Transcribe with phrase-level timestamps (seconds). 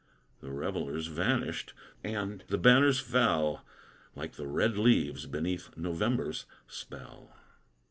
[0.39, 3.63] The revellers vanished, and the banners fell
[4.15, 7.35] Like the red leaves beneath November's spell.